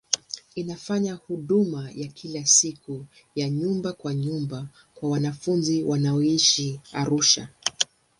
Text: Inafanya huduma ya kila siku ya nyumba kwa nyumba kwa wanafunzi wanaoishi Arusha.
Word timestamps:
Inafanya 0.55 1.13
huduma 1.13 1.91
ya 1.95 2.07
kila 2.07 2.45
siku 2.45 3.05
ya 3.35 3.49
nyumba 3.49 3.93
kwa 3.93 4.13
nyumba 4.15 4.67
kwa 4.93 5.09
wanafunzi 5.09 5.83
wanaoishi 5.83 6.79
Arusha. 6.93 7.49